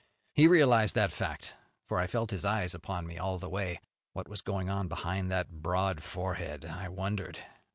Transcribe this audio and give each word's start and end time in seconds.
He 0.33 0.47
realized 0.47 0.95
that 0.95 1.11
fact, 1.11 1.53
for 1.85 1.99
I 1.99 2.07
felt 2.07 2.31
his 2.31 2.43
eyes 2.43 2.73
upon 2.73 3.05
me 3.05 3.19
all 3.19 3.37
the 3.37 3.51
way. 3.51 3.79
What 4.13 4.27
was 4.27 4.41
going 4.41 4.67
on 4.67 4.87
behind 4.87 5.29
that 5.29 5.61
broad 5.61 6.01
forehead, 6.01 6.65
I 6.65 6.89
wondered. 6.89 7.37